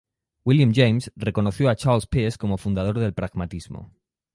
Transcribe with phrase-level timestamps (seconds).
[0.45, 3.91] William James reconoció a Charles Peirce como fundador del pragmatismo.